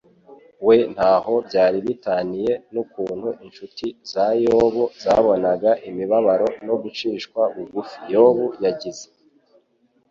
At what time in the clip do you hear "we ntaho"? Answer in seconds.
0.65-1.33